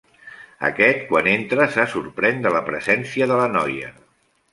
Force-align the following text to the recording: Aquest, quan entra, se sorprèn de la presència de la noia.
Aquest, 0.69 1.01
quan 1.09 1.29
entra, 1.33 1.67
se 1.75 1.85
sorprèn 1.91 2.39
de 2.45 2.53
la 2.57 2.61
presència 2.71 3.29
de 3.33 3.39
la 3.41 3.45
noia. 3.59 3.93